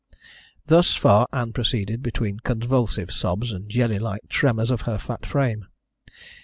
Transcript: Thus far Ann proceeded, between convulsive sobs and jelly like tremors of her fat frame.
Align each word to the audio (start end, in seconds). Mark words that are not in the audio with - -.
Thus 0.65 0.95
far 0.95 1.27
Ann 1.31 1.53
proceeded, 1.53 2.01
between 2.01 2.39
convulsive 2.39 3.11
sobs 3.13 3.51
and 3.51 3.69
jelly 3.69 3.99
like 3.99 4.27
tremors 4.29 4.71
of 4.71 4.81
her 4.89 4.97
fat 4.97 5.27
frame. 5.27 5.67